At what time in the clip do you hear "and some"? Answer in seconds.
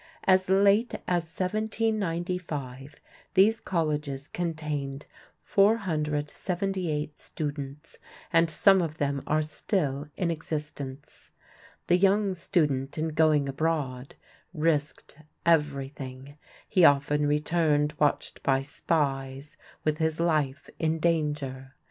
8.33-8.81